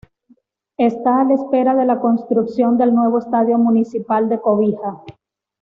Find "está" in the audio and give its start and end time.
0.79-1.21